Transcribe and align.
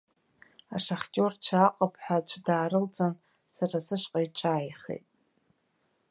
Ашахтиорцәа 0.75 1.61
аҟыԥҳәа 1.67 2.17
аӡәы 2.21 2.39
даарылҵын 2.45 3.13
сара 3.55 3.77
сышҟа 3.85 4.19
иҿааихеит. 4.25 5.07